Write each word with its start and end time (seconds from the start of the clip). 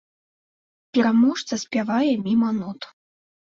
Пераможца 0.95 1.61
спявае 1.67 2.11
міма 2.27 2.49
нот. 2.61 2.93